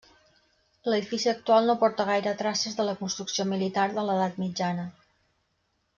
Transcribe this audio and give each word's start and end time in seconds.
L'edifici 0.93 1.29
actual 1.33 1.69
no 1.71 1.75
porta 1.83 2.07
gaire 2.11 2.33
traces 2.41 2.79
de 2.79 2.85
la 2.89 2.97
construcció 3.03 3.47
militar 3.53 3.87
de 3.99 4.07
l'edat 4.09 4.43
mitjana. 4.45 4.91